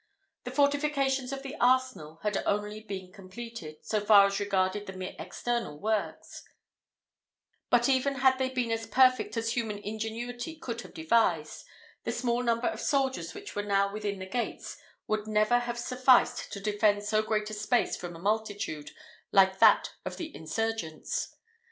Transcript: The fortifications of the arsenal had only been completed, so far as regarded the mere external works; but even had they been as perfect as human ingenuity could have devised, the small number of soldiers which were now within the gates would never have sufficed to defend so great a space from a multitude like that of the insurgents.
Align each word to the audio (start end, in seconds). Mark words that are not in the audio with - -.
The 0.45 0.49
fortifications 0.49 1.31
of 1.31 1.43
the 1.43 1.55
arsenal 1.59 2.21
had 2.23 2.41
only 2.47 2.79
been 2.79 3.11
completed, 3.13 3.85
so 3.85 3.99
far 4.01 4.25
as 4.25 4.39
regarded 4.39 4.87
the 4.87 4.93
mere 4.93 5.13
external 5.19 5.77
works; 5.77 6.41
but 7.69 7.87
even 7.87 8.15
had 8.15 8.39
they 8.39 8.49
been 8.49 8.71
as 8.71 8.87
perfect 8.87 9.37
as 9.37 9.51
human 9.53 9.77
ingenuity 9.77 10.55
could 10.55 10.81
have 10.81 10.95
devised, 10.95 11.63
the 12.03 12.11
small 12.11 12.41
number 12.41 12.65
of 12.69 12.81
soldiers 12.81 13.35
which 13.35 13.55
were 13.55 13.61
now 13.61 13.93
within 13.93 14.17
the 14.17 14.25
gates 14.25 14.75
would 15.05 15.27
never 15.27 15.59
have 15.59 15.77
sufficed 15.77 16.51
to 16.51 16.59
defend 16.59 17.03
so 17.03 17.21
great 17.21 17.51
a 17.51 17.53
space 17.53 17.95
from 17.95 18.15
a 18.15 18.19
multitude 18.19 18.89
like 19.31 19.59
that 19.59 19.91
of 20.03 20.17
the 20.17 20.35
insurgents. 20.35 21.35